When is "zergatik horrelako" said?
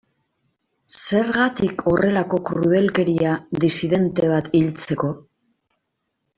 1.01-2.41